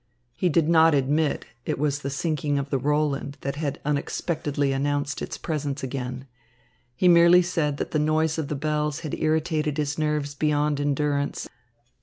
He 0.35 0.49
did 0.49 0.67
not 0.67 0.95
admit 0.95 1.45
it 1.63 1.77
was 1.77 1.99
the 1.99 2.09
sinking 2.09 2.57
of 2.57 2.71
the 2.71 2.79
Roland 2.79 3.37
that 3.41 3.57
had 3.57 3.79
unexpectedly 3.85 4.73
announced 4.73 5.21
its 5.21 5.37
presence 5.37 5.83
again. 5.83 6.25
He 6.95 7.07
merely 7.07 7.43
said 7.43 7.77
that 7.77 7.91
the 7.91 7.99
noise 7.99 8.39
of 8.39 8.47
the 8.47 8.55
bells 8.55 9.01
had 9.01 9.13
irritated 9.13 9.77
his 9.77 9.99
nerves 9.99 10.33
beyond 10.33 10.79
endurance. 10.81 11.47